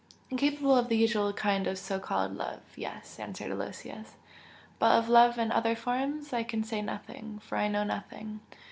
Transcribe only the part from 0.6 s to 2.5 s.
of the usual kind of so called